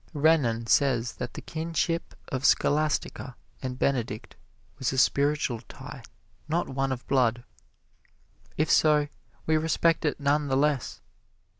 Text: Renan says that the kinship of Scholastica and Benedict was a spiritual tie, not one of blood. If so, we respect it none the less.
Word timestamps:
Renan 0.15 0.65
says 0.65 1.13
that 1.17 1.35
the 1.35 1.43
kinship 1.43 2.15
of 2.29 2.43
Scholastica 2.43 3.35
and 3.61 3.77
Benedict 3.77 4.35
was 4.79 4.91
a 4.91 4.97
spiritual 4.97 5.61
tie, 5.69 6.01
not 6.47 6.67
one 6.67 6.91
of 6.91 7.05
blood. 7.05 7.43
If 8.57 8.71
so, 8.71 9.09
we 9.45 9.57
respect 9.57 10.03
it 10.03 10.19
none 10.19 10.47
the 10.47 10.57
less. 10.57 11.01